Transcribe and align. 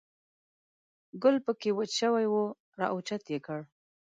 ګل 1.21 1.35
په 1.45 1.51
کې 1.59 1.69
وچ 1.77 1.91
شوی 1.99 2.25
و، 2.29 2.35
را 2.79 2.85
اوچت 2.93 3.23
یې 3.33 3.39
کړ. 3.45 3.59